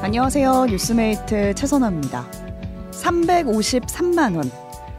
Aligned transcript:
안녕하세요. 0.00 0.66
뉴스메이트 0.66 1.54
최선아입니다. 1.56 2.24
353만 2.92 4.36
원. 4.36 4.48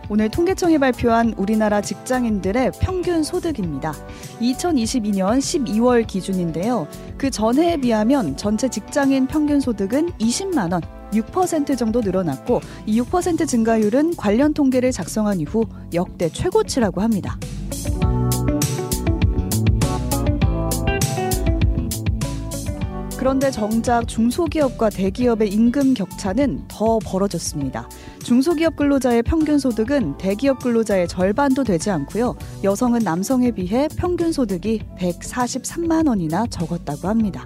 오늘 0.09 0.27
통계청이 0.29 0.77
발표한 0.77 1.33
우리나라 1.37 1.79
직장인들의 1.79 2.73
평균 2.81 3.23
소득입니다. 3.23 3.93
2022년 4.41 5.39
12월 5.39 6.05
기준인데요. 6.05 6.85
그 7.17 7.31
전해에 7.31 7.77
비하면 7.77 8.35
전체 8.35 8.67
직장인 8.67 9.25
평균 9.25 9.61
소득은 9.61 10.09
20만 10.19 10.73
원, 10.73 10.81
6% 11.11 11.77
정도 11.77 12.01
늘어났고 12.01 12.59
이 12.85 13.01
6% 13.01 13.47
증가율은 13.47 14.17
관련 14.17 14.53
통계를 14.53 14.91
작성한 14.91 15.39
이후 15.39 15.63
역대 15.93 16.27
최고치라고 16.27 17.01
합니다. 17.01 17.37
그런데 23.19 23.51
정작 23.51 24.07
중소기업과 24.07 24.91
대기업의 24.91 25.49
임금 25.49 25.93
격차는 25.93 26.63
더 26.69 26.99
벌어졌습니다. 26.99 27.89
중소기업 28.23 28.77
근로자의 28.77 29.23
평균 29.23 29.59
소득은 29.59 30.17
대기업 30.17 30.59
근로자의 30.59 31.09
절반도 31.09 31.65
되지 31.65 31.89
않고요. 31.89 32.37
여성은 32.63 32.99
남성에 32.99 33.51
비해 33.51 33.89
평균 33.97 34.31
소득이 34.31 34.83
143만 34.97 36.07
원이나 36.07 36.47
적었다고 36.47 37.09
합니다. 37.09 37.45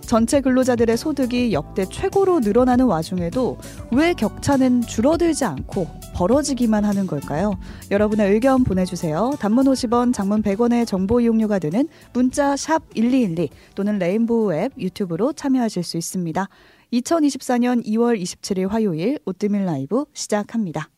전체 0.00 0.40
근로자들의 0.40 0.96
소득이 0.96 1.52
역대 1.52 1.84
최고로 1.84 2.40
늘어나는 2.40 2.86
와중에도 2.86 3.58
왜 3.90 4.14
격차는 4.14 4.80
줄어들지 4.80 5.44
않고 5.44 5.88
벌어지기만 6.14 6.84
하는 6.84 7.06
걸까요? 7.06 7.58
여러분의 7.90 8.32
의견 8.32 8.64
보내주세요. 8.64 9.32
단문 9.40 9.66
50원, 9.66 10.12
장문 10.12 10.42
100원의 10.42 10.86
정보 10.86 11.20
이용료가 11.20 11.58
되는 11.58 11.88
문자 12.12 12.56
샵 12.56 12.82
1212 12.94 13.48
또는 13.74 13.98
레인보우 13.98 14.52
앱 14.54 14.72
유튜브로 14.78 15.32
참여하실 15.32 15.82
수 15.82 15.96
있습니다. 15.96 16.48
2024년 16.92 17.84
2월 17.86 18.20
27일 18.20 18.68
화요일 18.68 19.18
오뜨밀 19.24 19.64
라이브 19.64 20.04
시작합니다. 20.12 20.88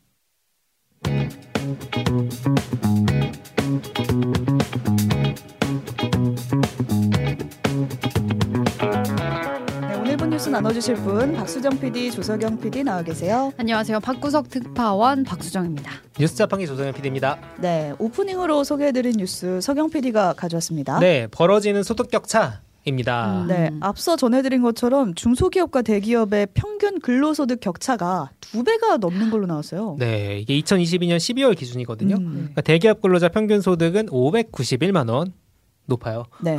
나눠주실 10.54 10.94
분 10.94 11.32
박수정 11.32 11.80
PD, 11.80 12.12
조석영 12.12 12.60
PD 12.60 12.84
나와 12.84 13.02
계세요. 13.02 13.52
안녕하세요. 13.56 13.98
박구석 13.98 14.50
특파원 14.50 15.24
박수정입니다. 15.24 15.90
뉴스 16.16 16.36
자판기 16.36 16.68
조석영 16.68 16.92
PD입니다. 16.92 17.40
네, 17.58 17.92
오프닝으로 17.98 18.62
소개해드린 18.62 19.14
뉴스 19.18 19.60
석영 19.60 19.90
PD가 19.90 20.34
가져왔습니다. 20.34 21.00
네, 21.00 21.26
벌어지는 21.26 21.82
소득 21.82 22.08
격차. 22.08 22.60
입니다. 22.86 23.40
음. 23.42 23.46
네, 23.48 23.70
앞서 23.80 24.14
전해드린 24.14 24.60
것처럼 24.60 25.14
중소기업과 25.14 25.80
대기업의 25.82 26.48
평균 26.52 27.00
근로소득 27.00 27.60
격차가 27.60 28.30
두 28.40 28.62
배가 28.62 28.98
넘는 28.98 29.30
걸로 29.30 29.46
나왔어요. 29.46 29.96
네, 29.98 30.38
이게 30.38 30.60
2022년 30.60 31.16
12월 31.16 31.56
기준이거든요. 31.56 32.16
음. 32.16 32.32
그러니까 32.34 32.60
대기업 32.60 33.00
근로자 33.00 33.30
평균 33.30 33.62
소득은 33.62 34.06
591만 34.06 35.10
원, 35.10 35.32
높아요. 35.86 36.24
네. 36.40 36.56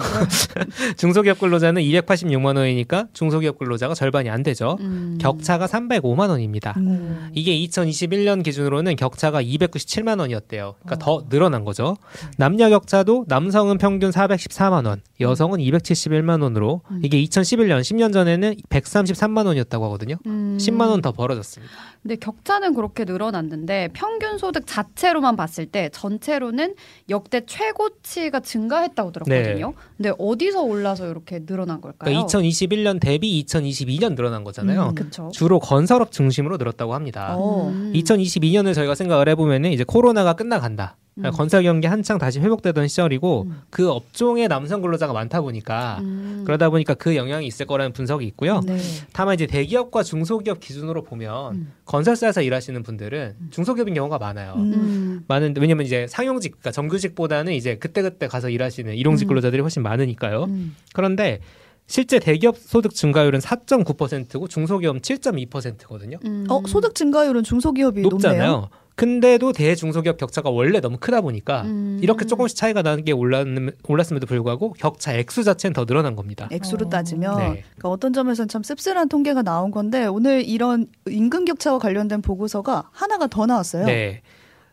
중소기업 0.97 1.39
근로자는 1.39 1.81
286만 1.81 2.57
원이니까 2.57 3.07
중소기업 3.13 3.57
근로자가 3.57 3.95
절반이 3.95 4.29
안 4.29 4.43
되죠. 4.43 4.77
음. 4.81 5.17
격차가 5.19 5.65
305만 5.65 6.29
원입니다. 6.29 6.73
음. 6.77 7.29
이게 7.33 7.53
2021년 7.65 8.43
기준으로는 8.43 8.95
격차가 8.95 9.41
297만 9.41 10.19
원이었대요. 10.19 10.75
그러니까 10.83 10.95
어. 10.95 11.19
더 11.21 11.29
늘어난 11.29 11.63
거죠. 11.63 11.97
남녀 12.37 12.69
격차도 12.69 13.25
남성은 13.27 13.79
평균 13.79 14.11
414만 14.11 14.85
원, 14.85 15.01
여성은 15.19 15.59
271만 15.59 16.43
원으로 16.43 16.81
음. 16.91 17.01
이게 17.03 17.21
2011년 17.23 17.81
10년 17.81 18.13
전에는 18.13 18.55
133만 18.69 19.47
원이었다고 19.47 19.85
하거든요. 19.85 20.17
10만 20.25 20.85
음. 20.85 20.91
원더 20.91 21.13
벌어졌습니다. 21.13 21.73
근데 22.03 22.15
격차는 22.17 22.75
그렇게 22.75 23.03
늘어났는데 23.03 23.89
평균 23.93 24.37
소득 24.37 24.67
자체로만 24.67 25.35
봤을 25.35 25.65
때 25.65 25.89
전체로는 25.91 26.75
역대 27.09 27.41
최고치가 27.47 28.41
증가했다고 28.41 29.11
들었거든요. 29.23 29.67
네. 29.67 29.73
근데 29.97 30.11
어디서 30.17 30.63
올라서 30.63 31.07
이렇게 31.07 31.45
늘어난 31.45 31.81
걸까요? 31.81 32.09
그러니까 32.11 32.27
2021년 32.27 32.99
대비 32.99 33.43
2022년 33.45 34.15
늘어난 34.15 34.43
거잖아요. 34.43 34.93
음, 34.97 35.31
주로 35.31 35.59
건설업 35.59 36.11
중심으로 36.11 36.57
늘었다고 36.57 36.93
합니다. 36.93 37.35
음. 37.37 37.91
2022년을 37.95 38.73
저희가 38.73 38.95
생각을 38.95 39.29
해보면은 39.29 39.71
이제 39.71 39.83
코로나가 39.83 40.33
끝나간다. 40.33 40.97
음. 41.17 41.31
건설 41.31 41.63
경기 41.63 41.87
한창 41.87 42.17
다시 42.17 42.39
회복되던 42.41 42.87
시절이고 42.89 43.43
음. 43.43 43.61
그 43.69 43.89
업종에 43.89 44.49
남성 44.49 44.81
근로자가 44.81 45.13
많다 45.13 45.41
보니까 45.41 45.99
음. 46.01 46.43
그러다 46.45 46.69
보니까 46.69 46.93
그 46.93 47.15
영향이 47.15 47.47
있을 47.47 47.65
거라는 47.65 47.93
분석이 47.93 48.25
있고요. 48.27 48.59
네. 48.65 48.77
다만 49.13 49.35
이제 49.35 49.47
대기업과 49.47 50.03
중소기업 50.03 50.59
기준으로 50.59 51.03
보면 51.03 51.55
음. 51.55 51.73
건설사에서 51.85 52.41
일하시는 52.41 52.83
분들은 52.83 53.35
음. 53.39 53.47
중소기업인 53.49 53.93
경우가 53.93 54.17
많아요. 54.17 54.55
음. 54.57 55.23
많은데 55.27 55.61
왜냐면 55.61 55.85
이제 55.85 56.05
상용직, 56.09 56.51
그러니까 56.51 56.71
정규직보다는 56.71 57.53
이제 57.53 57.77
그때그때 57.77 58.27
가서 58.27 58.49
일하시는 58.49 58.93
일용직 58.93 59.27
근로자들이 59.29 59.61
훨씬 59.61 59.83
많으니까요. 59.83 60.49
그런데 60.93 61.39
실제 61.87 62.19
대기업 62.19 62.57
소득 62.57 62.93
증가율은 62.93 63.39
4.9%고 63.39 64.47
중소기업은 64.47 65.01
7.2%거든요. 65.01 66.17
어, 66.49 66.61
소득 66.67 66.95
증가율은 66.95 67.43
중소기업이 67.43 68.01
높잖아요. 68.01 68.51
높네요. 68.51 68.69
근데도 68.95 69.51
대중소기업 69.51 70.17
격차가 70.17 70.49
원래 70.49 70.79
너무 70.79 70.97
크다 70.97 71.21
보니까 71.21 71.63
음. 71.63 71.99
이렇게 72.01 72.25
조금씩 72.25 72.57
차이가 72.57 72.81
나는 72.81 73.03
게 73.03 73.11
올랐, 73.11 73.45
올랐음에도 73.87 74.25
불구하고 74.25 74.73
격차 74.73 75.13
액수 75.13 75.43
자체는 75.43 75.73
더 75.73 75.85
늘어난 75.85 76.15
겁니다. 76.15 76.47
액수로 76.51 76.87
어. 76.87 76.89
따지면 76.89 77.37
네. 77.37 77.63
그러니까 77.75 77.89
어떤 77.89 78.13
점에서는 78.13 78.47
참 78.47 78.63
씁쓸한 78.63 79.09
통계가 79.09 79.41
나온 79.41 79.71
건데 79.71 80.05
오늘 80.05 80.47
이런 80.47 80.87
임금 81.09 81.43
격차와 81.45 81.79
관련된 81.79 82.21
보고서가 82.21 82.89
하나가 82.91 83.27
더 83.27 83.45
나왔어요. 83.45 83.85
네. 83.85 84.21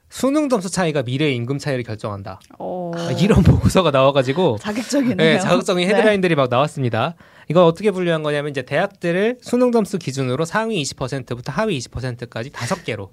수능 0.08 0.50
점수 0.50 0.70
차이가 0.70 1.02
미래의 1.02 1.34
임금 1.36 1.58
차이를 1.58 1.82
결정한다. 1.84 2.38
오. 2.58 2.92
아, 2.94 3.10
이런 3.12 3.42
보고서가 3.42 3.90
나와가지고 3.90 4.58
자극적이네요. 4.60 5.16
네, 5.16 5.38
자극적인 5.40 5.88
네. 5.88 5.94
헤드라인들이 5.94 6.34
네. 6.34 6.36
막 6.36 6.50
나왔습니다. 6.50 7.14
이걸 7.52 7.64
어떻게 7.64 7.90
분류한 7.90 8.22
거냐면 8.22 8.50
이제 8.50 8.62
대학들을 8.62 9.36
수능 9.42 9.72
점수 9.72 9.98
기준으로 9.98 10.46
상위 10.46 10.82
20%부터 10.82 11.52
하위 11.52 11.78
20%까지 11.80 12.48
다섯 12.48 12.82
개로 12.82 13.10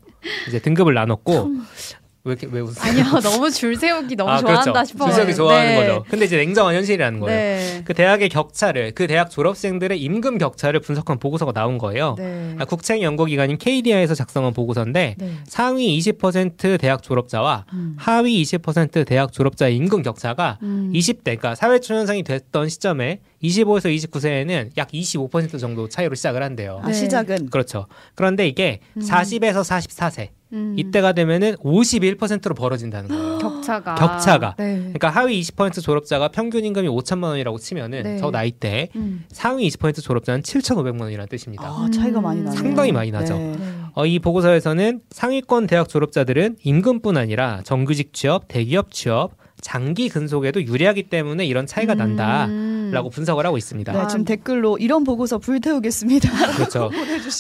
이제 0.47 0.59
등급을 0.59 0.93
나눴고 0.93 1.51
왜 2.23 2.31
이렇게 2.31 2.47
왜 2.49 2.61
웃으세요? 2.61 2.89
아니요, 2.89 3.19
너무 3.19 3.51
줄 3.51 3.75
세우기 3.75 4.15
너무 4.15 4.29
아, 4.29 4.39
좋아한다 4.39 4.71
그렇죠. 4.71 4.87
싶어요. 4.87 5.09
줄 5.09 5.15
세우기 5.15 5.35
좋아하는 5.35 5.75
네. 5.75 5.75
거죠. 5.75 6.05
근데 6.09 6.25
이제 6.25 6.37
냉정한 6.37 6.73
현실이라는 6.75 7.19
거예요. 7.19 7.37
네. 7.37 7.81
그 7.83 7.93
대학의 7.93 8.29
격차를 8.29 8.93
그 8.93 9.07
대학 9.07 9.29
졸업생들의 9.29 10.01
임금 10.01 10.37
격차를 10.37 10.79
분석한 10.79 11.19
보고서가 11.19 11.51
나온 11.51 11.77
거예요. 11.77 12.15
네. 12.17 12.55
아, 12.59 12.65
국책 12.65 13.01
연구 13.01 13.25
기관인 13.25 13.57
KDI에서 13.57 14.15
작성한 14.15 14.53
보고서인데 14.53 15.15
네. 15.17 15.31
상위 15.47 15.97
20% 15.99 16.79
대학 16.79 17.03
졸업자와 17.03 17.65
음. 17.73 17.95
하위 17.97 18.41
20% 18.43 19.05
대학 19.05 19.33
졸업자의 19.33 19.75
임금 19.75 20.01
격차가 20.01 20.59
음. 20.61 20.91
20대 20.93 21.23
그러니까 21.23 21.55
사회 21.55 21.79
초년생이 21.79 22.23
됐던 22.23 22.69
시점에 22.69 23.19
25에서 23.43 23.95
29세에는 23.95 24.71
약 24.77 24.89
25% 24.89 25.59
정도 25.59 25.87
차이로 25.87 26.15
시작을 26.15 26.43
한대요. 26.43 26.81
아, 26.83 26.91
시작은 26.91 27.49
그렇죠. 27.49 27.87
그런데 28.15 28.47
이게 28.47 28.79
음. 28.97 29.01
40에서 29.01 29.61
44세 29.61 30.29
음. 30.51 30.73
이때가 30.77 31.13
되면은 31.13 31.55
51%로 31.57 32.55
벌어진다는 32.55 33.09
거예요. 33.09 33.37
격차가. 33.39 33.95
격차가. 33.95 34.55
네. 34.57 34.77
그러니까 34.79 35.09
하위 35.09 35.39
20% 35.41 35.81
졸업자가 35.81 36.29
평균 36.29 36.65
임금이 36.65 36.87
5천만 36.87 37.25
원이라고 37.25 37.59
치면은 37.59 38.03
네. 38.03 38.17
저 38.17 38.31
나이 38.31 38.51
때 38.51 38.89
음. 38.95 39.25
상위 39.29 39.67
20% 39.67 40.01
졸업자는 40.01 40.41
7,500만 40.41 41.01
원이라는 41.01 41.27
뜻입니다. 41.29 41.65
아, 41.65 41.87
차이가 41.93 42.19
많이 42.19 42.41
나요. 42.41 42.55
상당히 42.55 42.91
많이 42.91 43.11
나죠. 43.11 43.37
네. 43.37 43.57
어, 43.93 44.05
이 44.05 44.19
보고서에서는 44.19 45.01
상위권 45.11 45.67
대학 45.67 45.87
졸업자들은 45.87 46.57
임금뿐 46.63 47.17
아니라 47.17 47.61
정규직 47.63 48.13
취업, 48.13 48.47
대기업 48.47 48.91
취업, 48.91 49.33
장기 49.61 50.09
근속에도 50.09 50.63
유리하기 50.63 51.03
때문에 51.03 51.45
이런 51.45 51.65
차이가 51.65 51.93
난다라고 51.93 53.07
음. 53.07 53.11
분석을 53.11 53.45
하고 53.45 53.57
있습니다. 53.57 53.91
네, 53.91 54.07
지금 54.07 54.25
댓글로 54.25 54.77
이런 54.77 55.03
보고서 55.03 55.37
불태우겠습니다. 55.37 56.29
그렇죠. 56.55 56.89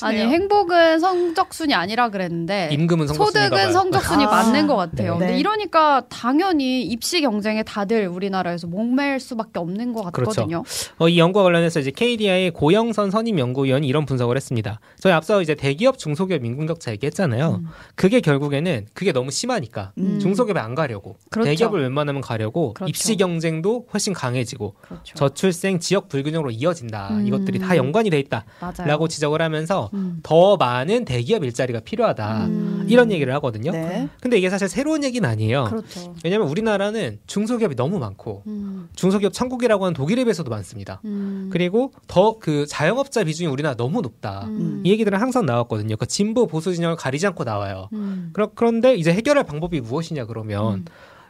아니 0.03 0.19
행복은 0.19 0.99
성적 0.99 1.53
순이 1.53 1.73
아니라 1.73 2.09
그랬는데 2.09 2.69
임금은 2.71 3.07
소득은 3.07 3.71
성적 3.71 4.03
순이 4.03 4.25
아. 4.25 4.29
맞는 4.29 4.67
것 4.67 4.75
같아요. 4.75 5.13
네. 5.17 5.27
근데 5.27 5.39
이러니까 5.39 6.03
당연히 6.09 6.83
입시 6.83 7.21
경쟁에 7.21 7.63
다들 7.63 8.07
우리나라에서 8.07 8.67
목매일 8.67 9.19
수밖에 9.19 9.59
없는 9.59 9.93
것 9.93 10.11
그렇죠. 10.11 10.31
같거든요. 10.31 10.63
그렇죠. 10.63 10.93
어, 10.97 11.09
이 11.09 11.17
연구와 11.17 11.45
관련해서 11.45 11.79
이제 11.79 11.91
KDI의 11.91 12.51
고영선 12.51 13.11
선임 13.11 13.39
연구위원이 13.39 13.87
이런 13.87 14.05
분석을 14.05 14.35
했습니다. 14.35 14.79
저희 14.99 15.13
앞서 15.13 15.41
이제 15.41 15.55
대기업 15.55 15.97
중소기업 15.97 16.43
임금 16.43 16.67
격차 16.67 16.91
얘기했잖아요. 16.91 17.61
음. 17.63 17.67
그게 17.95 18.19
결국에는 18.19 18.87
그게 18.93 19.11
너무 19.11 19.31
심하니까 19.31 19.93
음. 19.97 20.19
중소기업에 20.19 20.59
안 20.59 20.75
가려고 20.75 21.15
그렇죠. 21.29 21.49
대기업을 21.49 21.81
웬만하면 21.81 22.08
가려고 22.21 22.73
그렇죠. 22.73 22.89
입시 22.89 23.15
경쟁도 23.15 23.87
훨씬 23.93 24.13
강해지고 24.13 24.73
그렇죠. 24.81 25.15
저출생 25.15 25.79
지역 25.79 26.09
불균형으로 26.09 26.51
이어진다. 26.51 27.09
음. 27.11 27.27
이것들이 27.27 27.59
다 27.59 27.77
연관이 27.77 28.09
돼 28.09 28.19
있다라고 28.19 29.07
지적을 29.07 29.41
하면서 29.41 29.89
음. 29.93 30.19
더 30.23 30.57
많은 30.57 31.05
대기업 31.05 31.43
일자리가 31.43 31.81
필요하다. 31.81 32.45
음. 32.47 32.85
이런 32.89 33.11
얘기를 33.11 33.31
하거든요. 33.35 33.71
네. 33.71 34.09
근데 34.21 34.37
이게 34.37 34.49
사실 34.49 34.67
새로운 34.67 35.03
얘기는 35.03 35.27
아니에요. 35.29 35.65
그렇죠. 35.65 36.15
왜냐하면 36.23 36.49
우리나라는 36.49 37.19
중소기업이 37.27 37.75
너무 37.75 37.99
많고 37.99 38.41
음. 38.47 38.89
중소기업 38.95 39.33
천국이라고 39.33 39.85
하는 39.85 39.93
독일에 39.93 40.23
비해서도 40.23 40.49
많습니다. 40.49 40.99
음. 41.05 41.49
그리고 41.51 41.93
더 42.07 42.39
그 42.39 42.65
자영업자 42.65 43.23
비중이 43.23 43.49
우리나라 43.51 43.75
너무 43.75 44.01
높다. 44.01 44.45
음. 44.45 44.81
이 44.83 44.91
얘기들은 44.91 45.19
항상 45.19 45.45
나왔거든요. 45.45 45.97
그 45.97 46.05
진보 46.05 46.47
보수 46.47 46.73
진영을 46.73 46.95
가리지 46.95 47.27
않고 47.27 47.43
나와요. 47.43 47.89
그러, 48.33 48.49
그런데 48.55 48.95
이제 48.95 49.11
해결할 49.13 49.43
방법이 49.43 49.81
무엇이냐 49.81 50.25
그러면 50.25 50.85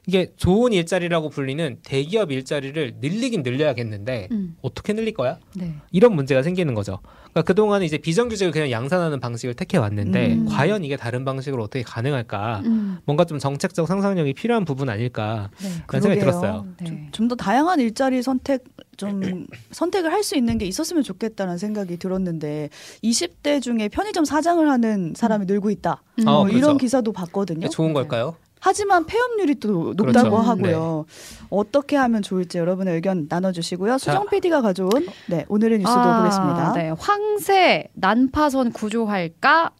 이게 0.08 0.32
좋은 0.38 0.74
일자리라고 0.74 1.30
불리는 1.30 1.80
대기업 1.84 2.32
일자리를 2.32 2.96
늘리긴 3.02 3.44
늘려야겠는데 3.44 4.30
음. 4.32 4.56
어떻게 4.62 4.94
늘릴 4.94 5.14
거야? 5.14 5.38
네. 5.56 5.76
이런 5.92 6.16
문제가 6.16 6.42
생기는 6.42 6.74
거죠. 6.74 7.00
그러니까 7.32 7.42
그동안은 7.44 7.86
이제 7.86 7.98
비정규직을 7.98 8.52
그냥 8.52 8.72
양산하는 8.72 9.20
방식을 9.20 9.54
택해 9.54 9.78
왔는데 9.78 10.34
음. 10.34 10.46
과연 10.50 10.84
이게 10.84 10.98
다른 10.98 11.26
방식으로 11.26 11.64
어떻게 11.64 11.84
가능할까? 11.84 12.62
음. 12.66 12.98
뭔가 13.06 13.26
좀 13.26 13.38
정책적 13.38 13.88
상상력이 13.88 14.34
필요한 14.34 14.66
부분 14.66 14.90
아닐까? 14.90 15.50
네. 15.62 15.70
그런 15.86 16.02
생각이 16.02 16.20
들었어요. 16.20 16.66
네. 16.82 17.10
좀더 17.12 17.36
다양한 17.36 17.80
일자리 17.80 18.22
선택 18.24 18.64
좀 18.98 19.22
선택을 19.72 20.12
할 20.12 20.20
수 20.30 20.36
있는 20.36 20.58
게 20.60 20.66
있었으면 20.66 21.02
좋겠다는 21.02 21.58
생각이 21.58 21.98
들었는데 21.98 22.70
20대 23.04 23.62
중에 23.62 23.88
편의점 23.88 24.26
사장을 24.26 24.70
하는 24.70 25.14
사람이 25.16 25.46
음. 25.46 25.48
늘고 25.48 25.70
있다. 25.72 26.04
음. 26.20 26.26
뭐 26.26 26.34
어, 26.34 26.44
그렇죠. 26.44 26.58
이런 26.58 26.78
기사도 26.78 27.14
봤거든요. 27.14 27.70
좋은 27.70 27.94
걸까요? 27.94 28.36
하지만 28.60 29.06
폐업률이 29.06 29.56
또 29.56 29.94
높다고 29.96 30.32
그렇죠. 30.32 30.36
하고요. 30.38 31.06
네. 31.08 31.46
어떻게 31.50 31.96
하면 31.96 32.22
좋을지 32.22 32.58
여러분의 32.58 32.96
의견 32.96 33.28
나눠주시고요. 33.30 33.98
수정 33.98 34.26
자. 34.26 34.30
PD가 34.30 34.62
가져온 34.62 34.92
네 35.28 35.46
오늘의 35.48 35.80
뉴스도 35.80 36.00
아, 36.00 36.20
보겠습니다. 36.20 36.74
네, 36.74 36.90
황새 36.98 37.90
난파선 37.94 38.74
구조할까 38.74 39.72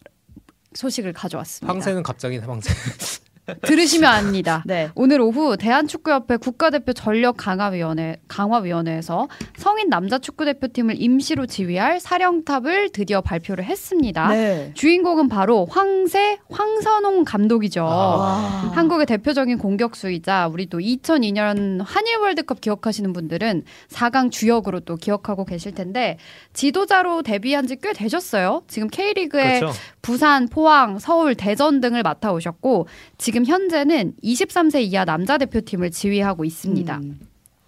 소식을 0.74 1.12
가져왔습니다. 1.12 1.72
황새는 1.72 2.02
갑자기 2.02 2.38
황새. 2.38 2.70
들으시면 3.62 4.12
압니다. 4.12 4.62
네. 4.64 4.90
오늘 4.94 5.20
오후 5.20 5.56
대한축구협회 5.56 6.36
국가대표 6.36 6.92
전력 6.92 7.36
강화위원회 7.36 8.20
강화위원회에서 8.28 9.28
성인 9.56 9.88
남자 9.88 10.18
축구대표팀을 10.18 11.02
임시로 11.02 11.46
지휘할 11.46 11.98
사령탑을 11.98 12.90
드디어 12.90 13.20
발표를 13.20 13.64
했습니다. 13.64 14.28
네. 14.28 14.70
주인공은 14.74 15.28
바로 15.28 15.66
황새 15.68 16.38
황선홍 16.50 17.24
감독이죠. 17.24 17.84
아. 17.88 18.70
한국의 18.72 19.06
대표적인 19.06 19.58
공격수이자 19.58 20.46
우리 20.46 20.66
또 20.66 20.78
2002년 20.78 21.82
한일 21.84 22.18
월드컵 22.18 22.60
기억하시는 22.60 23.12
분들은 23.12 23.64
4강 23.88 24.30
주역으로 24.30 24.80
또 24.80 24.94
기억하고 24.94 25.44
계실 25.44 25.72
텐데 25.74 26.18
지도자로 26.52 27.22
데뷔한 27.22 27.66
지 27.66 27.80
꽤 27.80 27.92
되셨어요. 27.92 28.62
지금 28.68 28.88
K리그의 28.88 29.60
그렇죠. 29.60 29.78
부산, 30.02 30.48
포항, 30.48 30.98
서울, 30.98 31.34
대전 31.34 31.80
등을 31.80 32.02
맡아 32.02 32.32
오셨고 32.32 32.86
지금 33.18 33.39
현재는 33.44 34.14
23세 34.22 34.82
이하 34.82 35.04
남자 35.04 35.38
대표팀을 35.38 35.90
지휘하고 35.90 36.44
있습니다. 36.44 36.96
음. 36.98 37.20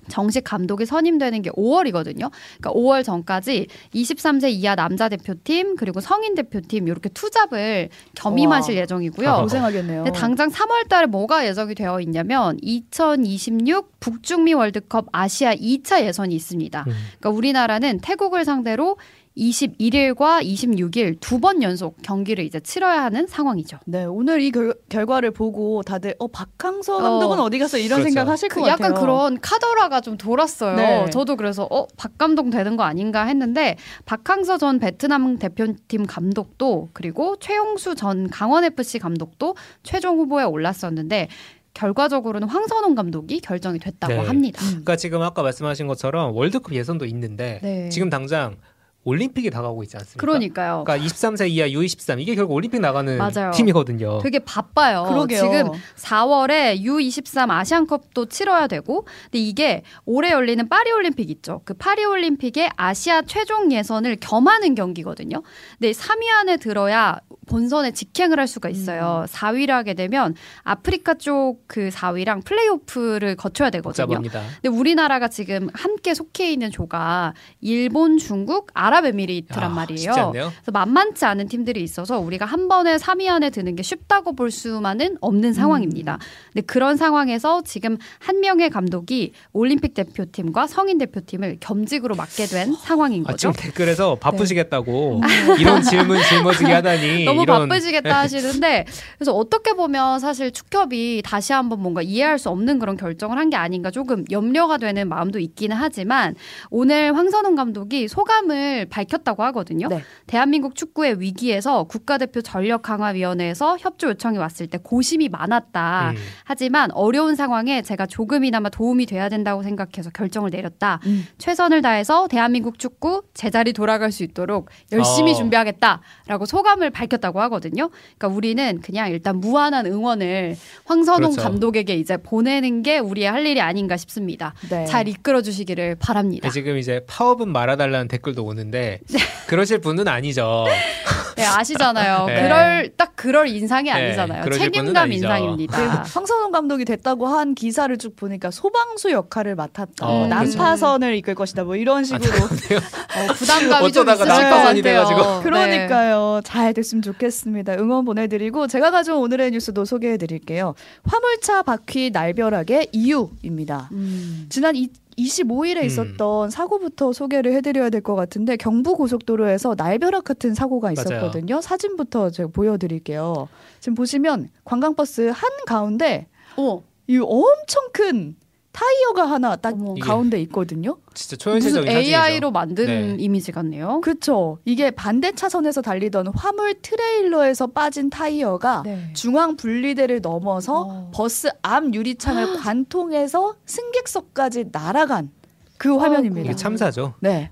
정식 0.08 0.42
감독이 0.44 0.84
선임되는 0.84 1.42
게 1.42 1.50
5월이거든요. 1.50 2.30
그러니까 2.58 2.70
5월 2.72 3.04
전까지 3.04 3.68
23세 3.94 4.50
이하 4.50 4.74
남자 4.74 5.08
대표팀 5.08 5.76
그리고 5.76 6.00
성인 6.00 6.34
대표팀 6.34 6.88
이렇게 6.88 7.08
투잡을 7.08 7.88
겸임하실 8.14 8.74
와. 8.74 8.82
예정이고요. 8.82 9.36
고생하겠네요. 9.42 10.04
당장 10.14 10.50
3월 10.50 10.88
달에 10.88 11.06
뭐가 11.06 11.46
예정이 11.46 11.74
되어 11.74 12.00
있냐면 12.00 12.58
2026 12.62 14.00
북중미 14.00 14.54
월드컵 14.54 15.06
아시아 15.12 15.54
2차 15.54 16.04
예선이 16.04 16.34
있습니다. 16.34 16.84
음. 16.86 16.92
그러니까 17.18 17.30
우리나라는 17.30 18.00
태국을 18.00 18.44
상대로 18.44 18.96
21일과 19.36 20.42
26일 20.44 21.18
두 21.20 21.42
번 21.42 21.60
연속 21.60 21.96
경기를 22.02 22.44
이제 22.44 22.60
치러야 22.60 23.02
하는 23.02 23.26
상황이죠. 23.26 23.78
네, 23.86 24.04
오늘 24.04 24.40
이 24.40 24.52
결, 24.52 24.74
과를 25.06 25.32
보고 25.32 25.82
다들 25.82 26.14
어 26.20 26.28
박항서 26.28 26.98
감독은 26.98 27.40
어, 27.40 27.50
디 27.50 27.58
가서 27.58 27.78
이런 27.78 27.98
그렇죠. 28.00 28.14
생각 28.14 28.30
하실 28.30 28.48
그, 28.48 28.60
것 28.60 28.66
같아요. 28.66 28.90
약간 28.90 29.00
그런 29.00 29.40
카더라가 29.40 30.00
좀 30.00 30.16
돌았어요. 30.16 30.76
네. 30.76 31.10
저도 31.10 31.34
그래서 31.34 31.64
어박 31.68 32.16
감독 32.16 32.50
되는 32.50 32.76
거 32.76 32.84
아닌가 32.84 33.24
했는데 33.24 33.76
박항서 34.04 34.58
전 34.58 34.78
베트남 34.78 35.38
대표팀 35.38 36.06
감독도 36.06 36.90
그리고 36.92 37.34
최용수 37.40 37.96
전 37.96 38.30
강원 38.30 38.64
FC 38.64 39.00
감독도 39.00 39.56
최종 39.82 40.18
후보에 40.18 40.44
올랐었는데 40.44 41.26
결과적으로는 41.74 42.48
황선홍 42.48 42.94
감독이 42.94 43.40
결정이 43.40 43.78
됐다고 43.80 44.12
네. 44.12 44.20
합니다. 44.20 44.60
그러니까 44.64 44.94
지금 44.96 45.22
아까 45.22 45.42
말씀하신 45.42 45.86
것처럼 45.88 46.36
월드컵 46.36 46.74
예선도 46.74 47.06
있는데 47.06 47.58
네. 47.62 47.88
지금 47.88 48.10
당장 48.10 48.56
올림픽이 49.04 49.50
다가오고 49.50 49.82
있지 49.82 49.96
않습니까? 49.96 50.20
그러니까 50.20 50.84
그러니까 50.84 51.06
23세 51.06 51.50
이하 51.50 51.66
U23 51.66 52.20
이게 52.20 52.34
결국 52.34 52.54
올림픽 52.54 52.80
나가는 52.80 53.18
맞아요. 53.18 53.50
팀이거든요. 53.52 54.20
되게 54.22 54.38
바빠요. 54.38 55.04
그러게요. 55.08 55.40
지금 55.40 55.70
4월에 55.96 56.80
U23 56.82 57.50
아시안컵도 57.50 58.26
치러야 58.26 58.66
되고 58.68 59.02
근데 59.24 59.38
이게 59.38 59.82
올해 60.04 60.30
열리는 60.30 60.68
파리 60.68 60.92
올림픽 60.92 61.30
있죠. 61.30 61.62
그 61.64 61.74
파리 61.74 62.04
올림픽의 62.04 62.70
아시아 62.76 63.22
최종 63.22 63.72
예선을 63.72 64.16
겸하는 64.20 64.74
경기거든요. 64.74 65.42
근데 65.78 65.90
3위 65.90 66.28
안에 66.28 66.56
들어야 66.58 67.18
본선에 67.46 67.90
직행을 67.92 68.38
할 68.38 68.46
수가 68.46 68.68
있어요. 68.68 69.24
음. 69.26 69.32
4위를 69.32 69.70
하게 69.70 69.94
되면 69.94 70.34
아프리카 70.62 71.14
쪽 71.14 71.62
그 71.66 71.88
4위랑 71.88 72.44
플레이오프를 72.44 73.36
거쳐야 73.36 73.70
되거든요. 73.70 74.06
복잡합니다. 74.06 74.42
근데 74.60 74.68
우리나라가 74.68 75.28
지금 75.28 75.68
함께 75.72 76.14
속해 76.14 76.52
있는 76.52 76.70
조가 76.70 77.34
일본, 77.60 78.18
중국, 78.18 78.68
아랍에미리트란 78.74 79.70
아, 79.70 79.74
말이에요. 79.74 80.32
그래서 80.32 80.70
만만치 80.72 81.24
않은 81.24 81.48
팀들이 81.48 81.82
있어서 81.82 82.18
우리가 82.18 82.44
한 82.44 82.68
번에 82.68 82.96
3위 82.96 83.28
안에 83.28 83.50
드는 83.50 83.74
게 83.76 83.82
쉽다고 83.82 84.34
볼 84.34 84.50
수만은 84.50 85.16
없는 85.20 85.52
상황입니다. 85.52 86.14
음. 86.14 86.18
근데 86.52 86.66
그런 86.66 86.96
상황에서 86.96 87.62
지금 87.64 87.96
한 88.18 88.40
명의 88.40 88.68
감독이 88.70 89.32
올림픽 89.52 89.94
대표팀과 89.94 90.66
성인 90.66 90.98
대표팀을 90.98 91.56
겸직으로 91.60 92.14
맡게 92.16 92.46
된 92.46 92.74
상황인 92.74 93.24
거죠. 93.24 93.48
아, 93.48 93.52
지금 93.52 93.52
댓글에서 93.54 94.16
바쁘시겠다고 94.16 95.20
네. 95.22 95.60
이런 95.60 95.82
질문 95.82 96.18
짊어지게 96.22 96.70
하다니 96.70 97.24
너무 97.32 97.42
이런... 97.42 97.68
바쁘시겠다 97.68 98.18
하시는데 98.18 98.86
그래서 99.18 99.32
어떻게 99.32 99.74
보면 99.74 100.18
사실 100.18 100.50
축협이 100.50 101.22
다시 101.24 101.52
한번 101.52 101.80
뭔가 101.80 102.02
이해할 102.02 102.40
수 102.40 102.48
없는 102.48 102.80
그런 102.80 102.96
결정을 102.96 103.38
한 103.38 103.52
게 103.52 103.56
아닌가 103.56 103.90
조금 103.90 104.24
염려가 104.30 104.78
되는 104.78 105.06
마음도 105.08 105.38
있기는 105.38 105.76
하지만 105.76 106.34
오늘 106.70 107.14
황선홍 107.14 107.54
감독이 107.54 108.08
소감을 108.08 108.86
밝혔다고 108.86 109.42
하거든요. 109.44 109.88
네. 109.88 110.02
대한민국 110.26 110.74
축구의 110.74 111.20
위기에서 111.20 111.84
국가대표 111.84 112.40
전력 112.40 112.80
강화 112.80 113.08
위원회에서 113.08 113.76
협조 113.78 114.08
요청이 114.08 114.38
왔을 114.38 114.68
때 114.68 114.78
고심이 114.82 115.28
많았다. 115.28 116.12
음. 116.12 116.16
하지만 116.44 116.90
어려운 116.92 117.36
상황에 117.36 117.82
제가 117.82 118.06
조금이나마 118.06 118.70
도움이 118.70 119.04
돼야 119.04 119.28
된다고 119.28 119.62
생각해서 119.62 120.08
결정을 120.10 120.48
내렸다. 120.50 121.00
음. 121.04 121.26
최선을 121.36 121.82
다해서 121.82 122.26
대한민국 122.28 122.78
축구 122.78 123.22
제자리 123.34 123.74
돌아갈 123.74 124.12
수 124.12 124.22
있도록 124.22 124.70
열심히 124.92 125.32
어. 125.32 125.34
준비하겠다라고 125.34 126.46
소감을 126.46 126.88
밝혔 126.90 127.21
다고 127.22 127.40
하거든요. 127.42 127.88
그러니까 128.18 128.28
우리는 128.28 128.80
그냥 128.82 129.10
일단 129.10 129.38
무한한 129.38 129.86
응원을 129.86 130.56
황선홍 130.84 131.30
그렇죠. 131.30 131.42
감독에게 131.42 131.94
이제 131.94 132.18
보내는 132.18 132.82
게 132.82 132.98
우리의 132.98 133.30
할 133.30 133.46
일이 133.46 133.62
아닌가 133.62 133.96
싶습니다. 133.96 134.52
네. 134.68 134.84
잘 134.84 135.08
이끌어 135.08 135.40
주시기를 135.40 135.96
바랍니다. 135.98 136.46
네, 136.46 136.52
지금 136.52 136.76
이제 136.76 137.00
파업은 137.06 137.48
말아달라는 137.48 138.08
댓글도 138.08 138.44
오는데 138.44 139.00
네. 139.08 139.18
그러실 139.46 139.78
분은 139.78 140.06
아니죠. 140.08 140.66
네, 141.36 141.46
아시잖아요. 141.46 142.26
네. 142.26 142.42
그럴 142.42 142.90
딱 142.96 143.12
그럴 143.16 143.48
인상이 143.48 143.84
네, 143.84 143.90
아니잖아요. 143.90 144.50
책임감 144.50 145.12
인상입니다. 145.12 145.76
그 145.76 146.10
황선홍 146.12 146.52
감독이 146.52 146.84
됐다고 146.84 147.26
한 147.26 147.54
기사를 147.54 147.96
쭉 147.98 148.16
보니까 148.16 148.50
소방수 148.50 149.10
역할을 149.10 149.54
맡았다. 149.54 150.06
어, 150.06 150.26
난파선을 150.26 151.08
그렇죠. 151.08 151.18
이끌 151.18 151.34
것이다. 151.34 151.64
뭐 151.64 151.76
이런 151.76 152.04
식으로 152.04 152.32
아, 152.32 153.24
어, 153.24 153.32
부담감이 153.34 153.92
좀 153.92 154.08
있으실 154.08 154.26
것 154.26 154.32
같아요. 154.34 155.40
그러니까요. 155.42 156.40
잘 156.44 156.74
됐으면 156.74 157.02
좋겠 157.02 157.11
습니다. 157.30 157.74
응원 157.78 158.04
보내드리고 158.04 158.66
제가 158.66 158.90
가져온 158.90 159.22
오늘의 159.22 159.50
뉴스도 159.52 159.84
소개해드릴게요. 159.84 160.74
화물차 161.04 161.62
바퀴 161.62 162.10
날벼락의 162.10 162.88
이유입니다. 162.92 163.88
음. 163.92 164.46
지난 164.48 164.74
이, 164.76 164.88
25일에 165.18 165.82
음. 165.82 165.84
있었던 165.84 166.44
음. 166.46 166.50
사고부터 166.50 167.12
소개를 167.12 167.52
해드려야 167.54 167.90
될 167.90 168.00
것 168.02 168.14
같은데 168.14 168.56
경부 168.56 168.96
고속도로에서 168.96 169.74
날벼락 169.76 170.24
같은 170.24 170.54
사고가 170.54 170.90
있었거든요. 170.92 171.54
맞아요. 171.54 171.60
사진부터 171.60 172.30
제가 172.30 172.48
보여드릴게요. 172.52 173.48
지금 173.80 173.94
보시면 173.94 174.48
관광버스 174.64 175.30
한 175.34 175.50
가운데 175.66 176.26
어. 176.56 176.82
이 177.06 177.18
엄청 177.18 177.88
큰 177.92 178.36
타이어가 178.72 179.30
하나 179.30 179.54
딱 179.56 179.74
어머. 179.74 179.94
가운데 179.94 180.40
있거든요. 180.42 180.96
진짜 181.14 181.36
초현실적인 181.36 181.92
무슨 181.92 182.04
AI로 182.04 182.50
만든 182.50 182.86
네. 182.86 183.16
이미지 183.18 183.52
같네요. 183.52 184.00
그렇죠. 184.00 184.58
이게 184.64 184.90
반대 184.90 185.32
차선에서 185.32 185.82
달리던 185.82 186.28
화물 186.34 186.74
트레일러에서 186.80 187.68
빠진 187.68 188.08
타이어가 188.10 188.82
네. 188.84 189.12
중앙 189.12 189.56
분리대를 189.56 190.22
넘어서 190.22 190.80
어. 190.88 191.10
버스 191.14 191.48
앞 191.60 191.94
유리창을 191.94 192.56
관통해서 192.58 193.56
승객석까지 193.66 194.66
날아간 194.72 195.30
그 195.76 195.96
화면입니다. 195.96 196.46
이게 196.50 196.56
참사죠. 196.56 197.14
네. 197.20 197.50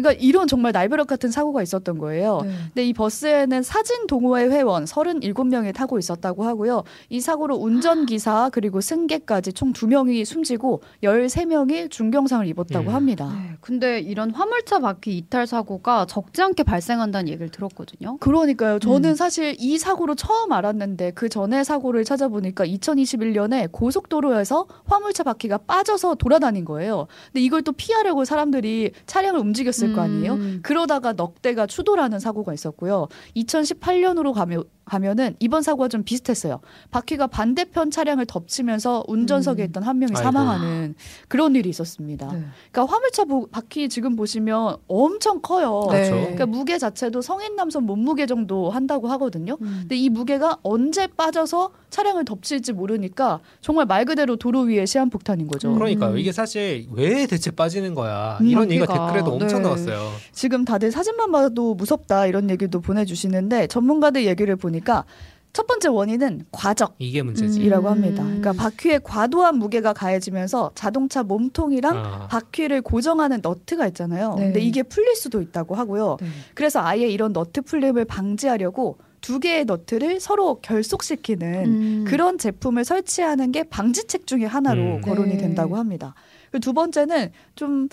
그러니까 0.00 0.12
이런 0.24 0.46
정말 0.46 0.72
날벼락 0.72 1.06
같은 1.06 1.30
사고가 1.30 1.62
있었던 1.62 1.98
거예요. 1.98 2.40
네. 2.42 2.50
근데 2.66 2.84
이 2.84 2.92
버스에는 2.92 3.62
사진 3.62 4.06
동호회 4.06 4.46
회원 4.48 4.84
37명이 4.84 5.74
타고 5.74 5.98
있었다고 5.98 6.44
하고요. 6.44 6.84
이 7.08 7.20
사고로 7.20 7.56
운전기사 7.56 8.50
그리고 8.52 8.80
승객까지 8.80 9.52
총 9.52 9.72
2명이 9.72 10.24
숨지고 10.24 10.82
13명이 11.02 11.90
중경상을 11.90 12.46
입었다고 12.46 12.90
음. 12.90 12.94
합니다. 12.94 13.32
네. 13.34 13.56
근데 13.60 14.00
이런 14.00 14.30
화물차 14.30 14.80
바퀴 14.80 15.16
이탈 15.18 15.46
사고가 15.46 16.06
적지 16.06 16.42
않게 16.42 16.62
발생한다는 16.62 17.28
얘기를 17.28 17.48
들었거든요. 17.50 18.16
그러니까요. 18.18 18.78
저는 18.78 19.10
음. 19.10 19.14
사실 19.14 19.56
이 19.58 19.78
사고로 19.78 20.14
처음 20.14 20.52
알았는데 20.52 21.12
그 21.12 21.28
전에 21.28 21.64
사고를 21.64 22.04
찾아보니까 22.04 22.64
2021년에 22.64 23.70
고속도로에서 23.70 24.66
화물차 24.86 25.24
바퀴가 25.24 25.58
빠져서 25.58 26.14
돌아다닌 26.16 26.64
거예요. 26.64 27.06
근데 27.26 27.40
이걸 27.40 27.62
또 27.62 27.72
피하려고 27.72 28.24
사람들이 28.24 28.92
차량을 29.06 29.40
움직였을 29.40 29.89
거 29.94 30.02
아니에요. 30.02 30.34
음. 30.34 30.60
그러다가 30.62 31.12
넉 31.12 31.42
대가 31.42 31.66
추돌하는 31.66 32.18
사고가 32.18 32.54
있었고요. 32.54 33.08
2018년으로 33.36 34.32
가면 34.32 34.64
가면은 34.90 35.36
이번 35.38 35.62
사고가 35.62 35.86
좀 35.86 36.02
비슷했어요. 36.02 36.58
바퀴가 36.90 37.28
반대편 37.28 37.92
차량을 37.92 38.26
덮치면서 38.26 39.04
운전석에 39.06 39.62
음. 39.62 39.68
있던 39.68 39.84
한 39.84 40.00
명이 40.00 40.16
사망하는 40.16 40.96
그런 41.28 41.54
일이 41.54 41.68
있었습니다. 41.68 42.26
네. 42.32 42.44
그러니까 42.72 42.92
화물차 42.92 43.24
보, 43.24 43.46
바퀴 43.46 43.88
지금 43.88 44.16
보시면 44.16 44.78
엄청 44.88 45.42
커요. 45.42 45.86
네. 45.92 46.08
그렇죠. 46.08 46.14
그러니까 46.22 46.46
무게 46.46 46.76
자체도 46.76 47.22
성인 47.22 47.54
남성 47.54 47.86
몸무게 47.86 48.26
정도 48.26 48.68
한다고 48.68 49.06
하거든요. 49.10 49.56
음. 49.60 49.78
근데 49.82 49.94
이 49.94 50.08
무게가 50.08 50.58
언제 50.64 51.06
빠져서 51.06 51.70
차량을 51.90 52.24
덮칠지 52.24 52.72
모르니까 52.72 53.38
정말 53.60 53.86
말 53.86 54.04
그대로 54.04 54.34
도로 54.36 54.62
위에 54.62 54.86
시한폭탄인 54.86 55.46
거죠. 55.46 55.72
그러니까요. 55.72 56.16
이게 56.16 56.32
사실 56.32 56.88
왜 56.92 57.26
대체 57.26 57.52
빠지는 57.52 57.94
거야? 57.94 58.38
음, 58.40 58.46
이런 58.46 58.70
얘기가 58.72 58.86
댓글에도 58.92 59.32
엄청 59.34 59.58
네. 59.58 59.68
나왔어요. 59.68 60.10
지금 60.32 60.64
다들 60.64 60.90
사진만 60.90 61.30
봐도 61.30 61.74
무섭다 61.74 62.26
이런 62.26 62.50
얘기도 62.50 62.80
보내주시는데 62.80 63.68
전문가들 63.68 64.26
얘기를 64.26 64.56
보니 64.56 64.79
보니까 64.80 65.04
첫 65.52 65.66
번째 65.66 65.88
원인은 65.88 66.44
과적 66.52 66.94
이게 66.98 67.22
문제지 67.22 67.60
이라고 67.60 67.88
합니다. 67.88 68.22
그러니까 68.22 68.52
바퀴에 68.52 69.00
과도한 69.02 69.58
무게가 69.58 69.92
가해지면서 69.92 70.70
자동차 70.74 71.22
몸통이랑 71.24 71.96
아. 71.96 72.28
바퀴를 72.28 72.82
고정하는 72.82 73.40
너트가 73.42 73.86
있잖아요. 73.88 74.34
네. 74.36 74.44
근데 74.44 74.60
이게 74.60 74.82
풀릴 74.84 75.16
수도 75.16 75.42
있다고 75.42 75.74
하고요. 75.74 76.18
네. 76.20 76.28
그래서 76.54 76.80
아예 76.80 77.08
이런 77.08 77.32
너트 77.32 77.62
풀림을 77.62 78.04
방지하려고 78.04 78.98
두 79.20 79.40
개의 79.40 79.64
너트를 79.64 80.20
서로 80.20 80.60
결속시키는 80.60 81.64
음. 81.66 82.04
그런 82.06 82.38
제품을 82.38 82.84
설치하는 82.84 83.50
게 83.50 83.64
방지책 83.64 84.28
중에 84.28 84.44
하나로 84.44 84.80
음. 84.80 85.00
거론이 85.00 85.32
네. 85.32 85.36
된다고 85.38 85.76
합니다. 85.76 86.14
두 86.60 86.72
번째는 86.72 87.30
좀 87.54 87.88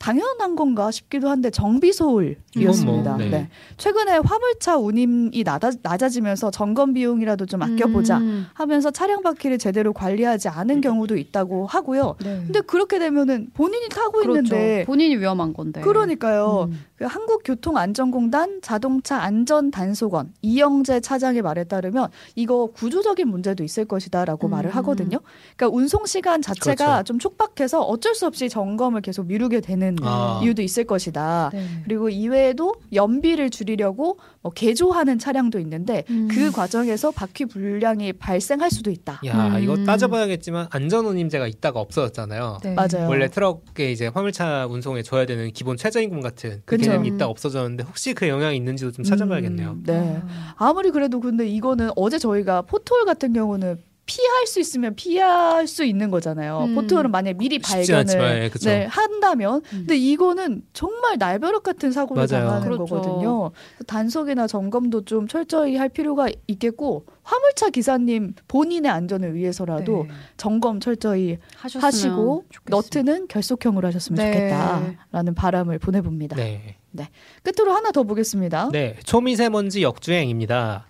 당연한 0.00 0.56
건가 0.56 0.90
싶기도 0.90 1.28
한데 1.28 1.50
정비 1.50 1.92
소홀이었습니다. 1.92 3.10
뭐, 3.10 3.18
네. 3.18 3.28
네. 3.28 3.48
최근에 3.76 4.20
화물차 4.24 4.78
운임이 4.78 5.42
낮아, 5.44 5.72
낮아 5.82 6.08
지면서 6.08 6.50
점검 6.50 6.94
비용이라도 6.94 7.44
좀 7.44 7.60
아껴보자 7.62 8.16
음. 8.16 8.46
하면서 8.54 8.90
차량 8.90 9.22
바퀴를 9.22 9.58
제대로 9.58 9.92
관리하지 9.92 10.48
않은 10.48 10.80
경우도 10.80 11.18
있다고 11.18 11.66
하고요. 11.66 12.16
네. 12.24 12.40
근데 12.46 12.62
그렇게 12.62 12.98
되면은 12.98 13.50
본인이 13.52 13.90
타고 13.90 14.20
그렇죠. 14.20 14.38
있는데 14.38 14.84
본인이 14.86 15.16
위험한 15.16 15.52
건데. 15.52 15.82
그러니까요. 15.82 16.68
음. 16.70 16.80
그 16.96 17.04
한국교통안전공단 17.04 18.60
자동차 18.62 19.18
안전단속원 19.22 20.32
이영재 20.40 21.00
차장의 21.00 21.42
말에 21.42 21.64
따르면 21.64 22.08
이거 22.36 22.66
구조적인 22.66 23.28
문제도 23.28 23.62
있을 23.62 23.84
것이다라고 23.84 24.48
음. 24.48 24.50
말을 24.50 24.70
하거든요. 24.76 25.20
그러니까 25.56 25.76
운송 25.76 26.06
시간 26.06 26.40
자체가 26.40 26.84
그렇죠. 26.86 27.04
좀 27.04 27.18
촉박해서 27.18 27.82
어쩔 27.82 28.14
수 28.14 28.26
없이 28.26 28.48
점검을 28.48 29.02
계속 29.02 29.26
미루게 29.26 29.60
되는 29.60 29.89
아. 30.02 30.40
이유도 30.42 30.62
있을 30.62 30.84
것이다. 30.84 31.50
네. 31.52 31.66
그리고 31.84 32.08
이외에도 32.08 32.74
연비를 32.92 33.50
줄이려고 33.50 34.18
뭐 34.42 34.52
개조하는 34.52 35.18
차량도 35.18 35.58
있는데 35.60 36.04
음. 36.10 36.28
그 36.30 36.50
과정에서 36.50 37.10
바퀴 37.10 37.44
불량이 37.44 38.14
발생할 38.14 38.70
수도 38.70 38.90
있다. 38.90 39.20
야 39.26 39.48
음. 39.48 39.62
이거 39.62 39.76
따져봐야겠지만 39.84 40.68
안전운임제가 40.70 41.46
있다가 41.46 41.80
없어졌잖아요. 41.80 42.58
네. 42.62 42.74
맞아요. 42.74 43.08
원래 43.08 43.28
트럭에 43.28 43.92
이제 43.92 44.06
화물차 44.06 44.66
운송에 44.66 45.02
줘야 45.02 45.26
되는 45.26 45.50
기본 45.52 45.76
최저임금 45.76 46.20
같은 46.20 46.62
그 46.64 46.76
개념이 46.76 47.08
있다 47.08 47.26
없어졌는데 47.26 47.84
혹시 47.84 48.14
그 48.14 48.28
영향이 48.28 48.56
있는지도 48.56 48.92
좀 48.92 49.04
찾아봐야겠네요. 49.04 49.70
음, 49.70 49.82
네. 49.84 50.22
아무리 50.56 50.90
그래도 50.90 51.20
근데 51.20 51.46
이거는 51.48 51.90
어제 51.96 52.18
저희가 52.18 52.62
포톨 52.62 53.04
같은 53.04 53.32
경우는 53.32 53.78
피할 54.10 54.46
수 54.48 54.58
있으면 54.58 54.96
피할 54.96 55.68
수 55.68 55.84
있는 55.84 56.10
거잖아요. 56.10 56.64
음. 56.64 56.74
보통은 56.74 57.12
만약 57.12 57.36
미리 57.36 57.60
발견을 57.60 58.14
예, 58.20 58.50
네, 58.64 58.86
한다면, 58.86 59.62
음. 59.72 59.78
근데 59.86 59.96
이거는 59.96 60.62
정말 60.72 61.16
날벼락 61.16 61.62
같은 61.62 61.92
사고를 61.92 62.26
맞아요. 62.28 62.46
당하는 62.46 62.68
그렇죠. 62.68 62.84
거거든요. 62.86 63.52
단속이나 63.86 64.48
점검도 64.48 65.04
좀 65.04 65.28
철저히 65.28 65.76
할 65.76 65.88
필요가 65.88 66.28
있겠고 66.48 67.06
화물차 67.22 67.70
기사님 67.70 68.34
본인의 68.48 68.90
안전을 68.90 69.34
위해서라도 69.36 70.06
네. 70.08 70.14
점검 70.36 70.80
철저히 70.80 71.38
하시고 71.56 72.46
좋겠습니다. 72.50 72.70
너트는 72.76 73.28
결속형으로 73.28 73.86
하셨으면 73.86 74.16
네. 74.16 74.32
좋겠다라는 74.32 75.34
바람을 75.36 75.78
보내봅니다. 75.78 76.34
네. 76.34 76.78
네. 76.90 77.08
끝으로 77.44 77.72
하나 77.72 77.92
더 77.92 78.02
보겠습니다. 78.02 78.70
네, 78.72 78.96
초미세먼지 79.04 79.82
역주행입니다. 79.82 80.86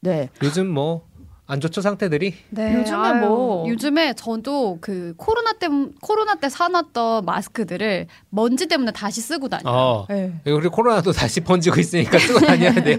네. 0.00 0.28
요즘 0.42 0.66
뭐 0.66 1.08
안 1.50 1.60
좋죠 1.60 1.80
상태들이. 1.80 2.34
네. 2.50 2.74
요즘에 2.74 2.96
아유, 2.96 3.14
뭐 3.26 3.68
요즘에 3.68 4.14
저도 4.14 4.78
그 4.80 5.14
코로나 5.16 5.52
때 5.52 5.66
코로나 6.00 6.36
때 6.36 6.48
사놨던 6.48 7.24
마스크들을 7.24 8.06
먼지 8.30 8.66
때문에 8.66 8.92
다시 8.92 9.20
쓰고 9.20 9.48
다녀요. 9.48 9.74
어. 9.74 10.06
네. 10.08 10.32
그리고 10.44 10.70
코로나도 10.70 11.12
다시 11.12 11.40
번지고 11.40 11.80
있으니까 11.80 12.18
쓰고 12.18 12.40
다녀야 12.40 12.72
돼요. 12.74 12.98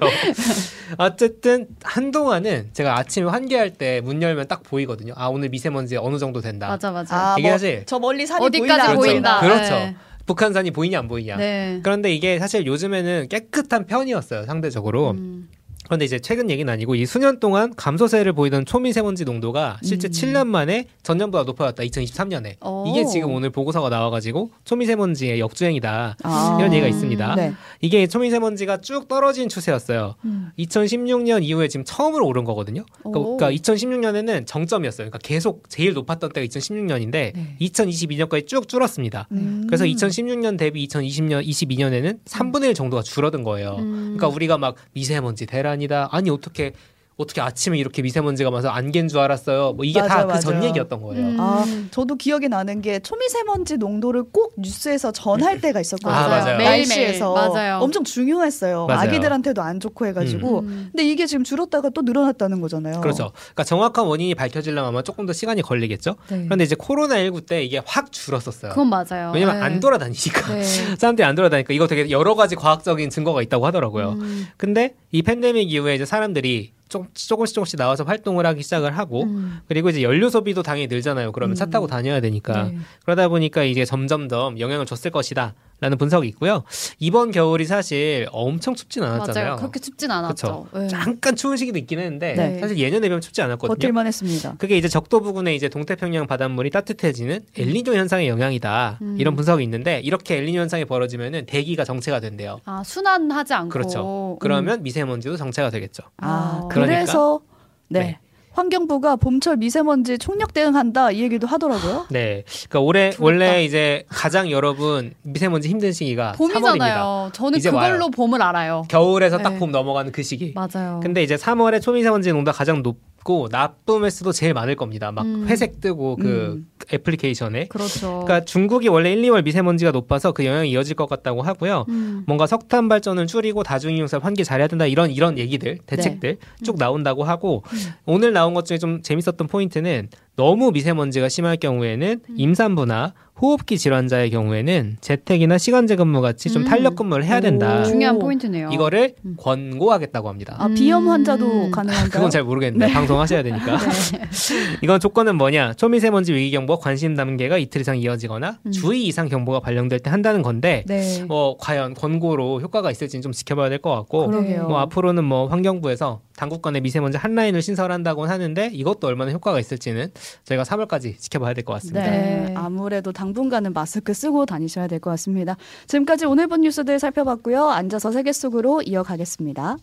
어쨌든 0.97 1.67
한동안은 1.83 2.69
제가 2.73 2.97
아침에 2.97 3.29
환기할 3.29 3.71
때 3.71 4.01
문 4.01 4.21
열면 4.21 4.47
딱 4.47 4.63
보이거든요. 4.63 5.13
아 5.15 5.27
오늘 5.27 5.49
미세먼지 5.49 5.95
어느 5.97 6.17
정도 6.17 6.41
된다. 6.41 6.67
맞아 6.67 6.91
맞아. 6.91 7.15
아, 7.15 7.35
이게 7.37 7.47
뭐, 7.49 7.57
사실 7.57 7.83
저 7.85 7.99
멀리 7.99 8.25
산이 8.25 8.45
어디까지 8.45 8.95
보인다. 8.95 9.39
그렇죠. 9.39 9.55
그렇죠. 9.57 9.75
네. 9.75 9.95
북한산이 10.25 10.71
보이냐 10.71 10.99
안 10.99 11.07
보이냐. 11.07 11.37
네. 11.37 11.79
그런데 11.83 12.13
이게 12.13 12.39
사실 12.39 12.65
요즘에는 12.65 13.27
깨끗한 13.29 13.85
편이었어요 13.85 14.45
상대적으로. 14.45 15.11
음. 15.11 15.49
그런데 15.91 16.05
이제 16.05 16.19
최근 16.19 16.49
얘기는 16.49 16.71
아니고 16.71 16.95
이 16.95 17.05
수년 17.05 17.41
동안 17.41 17.73
감소세를 17.75 18.31
보이던 18.31 18.65
초미세먼지 18.65 19.25
농도가 19.25 19.77
실제 19.83 20.07
음. 20.07 20.11
7년 20.11 20.47
만에 20.47 20.85
전년보다 21.03 21.43
높아졌다. 21.43 21.83
2023년에 21.83 22.65
오. 22.65 22.85
이게 22.87 23.03
지금 23.03 23.33
오늘 23.33 23.49
보고서가 23.49 23.89
나와가지고 23.89 24.51
초미세먼지의 24.63 25.41
역주행이다 25.41 26.15
아. 26.23 26.57
이런 26.57 26.71
얘기가 26.71 26.87
있습니다. 26.87 27.35
네. 27.35 27.53
이게 27.81 28.07
초미세먼지가 28.07 28.79
쭉 28.79 29.09
떨어진 29.09 29.49
추세였어요. 29.49 30.15
음. 30.23 30.51
2016년 30.57 31.43
이후에 31.43 31.67
지금 31.67 31.83
처음으로 31.83 32.25
오른 32.25 32.45
거거든요. 32.45 32.85
그러니까 33.03 33.51
2016년에는 33.51 34.47
정점이었어요. 34.47 35.09
그러니까 35.09 35.17
계속 35.17 35.69
제일 35.69 35.91
높았던 35.91 36.31
때가 36.31 36.47
2016년인데 36.47 37.11
네. 37.11 37.55
2022년까지 37.59 38.47
쭉 38.47 38.69
줄었습니다. 38.69 39.27
음. 39.33 39.65
그래서 39.67 39.83
2016년 39.83 40.57
대비 40.57 40.87
2020년 40.87 41.45
22년에는 41.45 42.19
3분의 42.23 42.69
1 42.69 42.75
정도가 42.75 43.03
줄어든 43.03 43.43
거예요. 43.43 43.75
음. 43.79 44.15
그러니까 44.15 44.29
우리가 44.29 44.57
막 44.57 44.75
미세먼지 44.93 45.45
대란이 45.45 45.80
아니다. 45.81 46.07
아니 46.11 46.29
어떻게 46.29 46.73
어떻게 47.17 47.39
아침에 47.41 47.77
이렇게 47.77 48.01
미세먼지가 48.01 48.49
많아서 48.49 48.69
안개인 48.69 49.07
줄 49.07 49.19
알았어요. 49.19 49.73
뭐 49.73 49.85
이게 49.85 50.01
다 50.01 50.25
그 50.25 50.39
전 50.39 50.63
얘기였던 50.63 51.01
거예요. 51.03 51.23
음. 51.27 51.37
아, 51.39 51.63
저도 51.91 52.15
기억이 52.15 52.49
나는 52.49 52.81
게 52.81 52.99
초미세먼지 52.99 53.77
농도를 53.77 54.23
꼭 54.31 54.53
뉴스에서 54.57 55.11
전할 55.11 55.61
때가 55.61 55.79
있었거든요. 55.81 56.11
아, 56.11 56.27
맞아요. 56.29 56.57
날씨에서 56.57 57.33
맞아요. 57.33 57.77
엄청 57.79 58.03
중요했어요. 58.03 58.87
맞아요. 58.87 59.01
아기들한테도 59.09 59.61
안 59.61 59.79
좋고 59.79 60.07
해가지고. 60.07 60.59
음. 60.61 60.89
근데 60.91 61.03
이게 61.07 61.27
지금 61.27 61.43
줄었다가 61.43 61.89
또 61.89 62.01
늘어났다는 62.01 62.59
거잖아요. 62.59 63.01
그렇죠. 63.01 63.31
그러니까 63.33 63.63
정확한 63.65 64.05
원인이 64.05 64.33
밝혀지려면 64.33 64.89
아마 64.89 65.03
조금 65.03 65.25
더 65.27 65.33
시간이 65.33 65.61
걸리겠죠. 65.61 66.15
네. 66.29 66.45
그런데 66.45 66.63
이제 66.63 66.75
코로나 66.77 67.19
19 67.19 67.41
때 67.41 67.63
이게 67.63 67.81
확 67.85 68.11
줄었었어요. 68.11 68.71
그건 68.71 68.87
맞아요. 68.89 69.31
왜냐면 69.33 69.57
네. 69.59 69.61
안 69.65 69.79
돌아다니니까 69.79 70.53
네. 70.55 70.63
사람들이 70.97 71.23
안 71.25 71.35
돌아다니까 71.35 71.73
이거 71.73 71.85
되게 71.87 72.09
여러 72.09 72.33
가지 72.33 72.55
과학적인 72.55 73.11
증거가 73.11 73.41
있다고 73.43 73.67
하더라고요. 73.67 74.13
음. 74.13 74.47
근데 74.57 74.95
이 75.11 75.21
팬데믹 75.21 75.71
이후에 75.71 75.93
이제 75.95 76.05
사람들이 76.05 76.71
조, 76.91 77.07
조금씩 77.13 77.55
조금씩 77.55 77.77
나와서 77.77 78.03
활동을 78.03 78.45
하기 78.45 78.61
시작을 78.61 78.97
하고 78.97 79.23
음. 79.23 79.61
그리고 79.67 79.89
이제 79.89 80.03
연료 80.03 80.29
소비도 80.29 80.61
당연히 80.61 80.87
늘잖아요. 80.87 81.31
그러면 81.31 81.53
음. 81.53 81.55
차 81.55 81.65
타고 81.65 81.87
다녀야 81.87 82.19
되니까 82.19 82.63
네. 82.63 82.77
그러다 83.05 83.29
보니까 83.29 83.63
이제 83.63 83.85
점점점 83.85 84.59
영향을 84.59 84.85
줬을 84.85 85.09
것이다. 85.09 85.55
라는 85.81 85.97
분석이 85.97 86.27
있고요. 86.29 86.63
이번 86.99 87.31
겨울이 87.31 87.65
사실 87.65 88.27
엄청 88.31 88.75
춥진 88.75 89.01
않았잖아요. 89.01 89.45
맞아요. 89.45 89.57
그렇게 89.57 89.79
춥진 89.79 90.11
않았죠. 90.11 90.67
네. 90.75 90.87
잠깐 90.87 91.35
추운 91.35 91.57
시기도 91.57 91.79
있긴 91.79 91.97
했는데 91.97 92.35
네. 92.35 92.59
사실 92.59 92.77
예년에 92.77 93.07
비하면 93.07 93.19
춥지 93.19 93.41
않았거든요. 93.41 93.75
버틸만 93.75 94.05
했습니다. 94.05 94.53
그게 94.59 94.77
이제 94.77 94.87
적도 94.87 95.21
부근에 95.21 95.55
이제 95.55 95.69
동태평양 95.69 96.27
바닷물이 96.27 96.69
따뜻해지는 96.69 97.41
엘니뇨 97.57 97.95
현상의 97.95 98.27
영향이다. 98.27 98.99
음. 99.01 99.15
이런 99.19 99.35
분석이 99.35 99.63
있는데 99.63 99.99
이렇게 100.01 100.37
엘니뇨 100.37 100.59
현상이 100.61 100.85
벌어지면은 100.85 101.47
대기가 101.47 101.83
정체가 101.83 102.19
된대요. 102.19 102.61
아, 102.65 102.83
순환하지 102.85 103.55
않고. 103.55 103.69
그렇죠. 103.69 104.37
그러면 104.39 104.81
음. 104.81 104.83
미세먼지도 104.83 105.35
정체가 105.35 105.71
되겠죠. 105.71 106.03
아, 106.17 106.67
그러니까 106.69 106.95
그래서 106.95 107.41
네. 107.87 107.99
네. 107.99 108.19
환경부가 108.53 109.15
봄철 109.15 109.57
미세먼지 109.57 110.17
총력 110.17 110.53
대응한다 110.53 111.11
이 111.11 111.21
얘기도 111.21 111.47
하더라고요. 111.47 112.07
네. 112.09 112.43
그러니까 112.69 112.79
올해 112.81 113.09
부럽다. 113.11 113.23
원래 113.23 113.63
이제 113.63 114.03
가장 114.09 114.51
여러분 114.51 115.13
미세먼지 115.21 115.69
힘든 115.69 115.91
시기가 115.91 116.33
봄이잖아요. 116.33 117.29
3월입니다. 117.31 117.33
저는 117.33 117.59
그걸로 117.59 117.77
와요. 117.79 118.09
봄을 118.13 118.41
알아요. 118.41 118.83
겨울에서 118.89 119.37
네. 119.37 119.43
딱봄 119.43 119.71
넘어가는 119.71 120.11
그 120.11 120.21
시기. 120.23 120.53
맞아요. 120.53 120.99
근데 121.01 121.23
이제 121.23 121.35
3월에 121.35 121.81
초미세먼지 121.81 122.31
농도가 122.31 122.57
가장 122.57 122.83
높 122.83 122.97
낮고 123.21 123.49
나쁨 123.49 124.03
횟수도 124.03 124.31
제일 124.31 124.53
많을 124.53 124.75
겁니다. 124.75 125.11
막 125.11 125.25
음. 125.25 125.47
회색 125.47 125.79
뜨고 125.79 126.15
그 126.17 126.27
음. 126.27 126.67
애플리케이션에. 126.93 127.67
그렇죠. 127.67 128.23
그러니까 128.25 128.45
중국이 128.45 128.87
원래 128.89 129.11
1, 129.13 129.21
2월 129.23 129.43
미세먼지가 129.43 129.91
높아서 129.91 130.31
그 130.31 130.45
영향이 130.45 130.69
이어질 130.71 130.95
것 130.95 131.07
같다고 131.07 131.41
하고요. 131.41 131.85
음. 131.89 132.23
뭔가 132.27 132.47
석탄 132.47 132.89
발전을 132.89 133.27
줄이고 133.27 133.63
다중이용사 133.63 134.19
환기 134.21 134.43
잘해야 134.43 134.67
된다 134.67 134.85
이런 134.85 135.11
이런 135.11 135.37
얘기들 135.37 135.79
대책들 135.85 136.37
네. 136.39 136.63
쭉 136.63 136.77
나온다고 136.77 137.23
하고 137.23 137.63
음. 137.71 137.77
오늘 138.05 138.33
나온 138.33 138.53
것 138.53 138.65
중에 138.65 138.77
좀 138.77 139.01
재밌었던 139.01 139.47
포인트는 139.47 140.09
너무 140.35 140.71
미세먼지가 140.71 141.29
심할 141.29 141.57
경우에는 141.57 142.21
음. 142.29 142.35
임산부나 142.35 143.13
호흡기 143.41 143.77
질환자의 143.77 144.29
경우에는 144.29 144.97
재택이나 145.01 145.57
시간제 145.57 145.95
근무 145.95 146.21
같이 146.21 146.49
좀 146.49 146.61
음. 146.61 146.67
탄력 146.67 146.95
근무를 146.95 147.25
해야 147.25 147.39
된다. 147.39 147.83
중요한 147.83 148.19
포인트네요. 148.19 148.69
이거를 148.71 149.15
음. 149.25 149.35
권고하겠다고 149.39 150.29
합니다. 150.29 150.55
아, 150.59 150.67
비염 150.67 151.09
환자도 151.09 151.45
음. 151.65 151.71
가능한가요? 151.71 152.09
그건 152.11 152.29
잘 152.29 152.43
모르겠는데 152.43 152.85
네. 152.87 152.93
방송하셔야 152.93 153.41
되니까. 153.43 153.77
네. 154.11 154.21
이건 154.83 154.99
조건은 154.99 155.37
뭐냐? 155.37 155.73
초미세먼지 155.73 156.33
위기 156.33 156.51
경보 156.51 156.77
관심 156.79 157.15
단계가 157.15 157.57
이틀 157.57 157.81
이상 157.81 157.97
이어지거나 157.97 158.59
음. 158.65 158.71
주의 158.71 159.05
이상 159.07 159.27
경보가 159.27 159.59
발령될 159.61 159.99
때 159.99 160.09
한다는 160.11 160.41
건데 160.43 160.83
네. 160.87 161.23
뭐 161.23 161.57
과연 161.59 161.95
권고로 161.95 162.61
효과가 162.61 162.91
있을지는 162.91 163.21
좀 163.21 163.31
지켜봐야 163.31 163.69
될 163.69 163.81
것 163.81 163.89
같고 163.95 164.27
그러게요. 164.27 164.67
뭐 164.67 164.77
앞으로는 164.79 165.23
뭐 165.23 165.47
환경부에서 165.47 166.21
당국 166.37 166.61
간의 166.61 166.81
미세먼지 166.81 167.17
한 167.17 167.33
라인을 167.35 167.61
신설한다고 167.61 168.25
하는데 168.25 168.69
이것도 168.73 169.07
얼마나 169.07 169.31
효과가 169.31 169.59
있을지는 169.59 170.11
저희가 170.45 170.63
3월까지 170.63 171.17
지켜봐야 171.17 171.53
될 171.55 171.63
것 171.63 171.73
같습니다. 171.73 172.09
네. 172.09 172.53
아무래도 172.55 173.11
당분간은 173.31 173.73
마스크 173.73 174.13
쓰고 174.13 174.45
다니셔야 174.45 174.87
될 174.87 174.99
것 174.99 175.09
같습니다. 175.11 175.57
지금까지 175.87 176.25
오늘 176.25 176.47
본 176.47 176.61
뉴스들 176.61 176.99
살펴봤고요. 176.99 177.69
앉아서 177.69 178.11
세계 178.11 178.31
속으로 178.33 178.81
이어가겠습니다. 178.83 179.77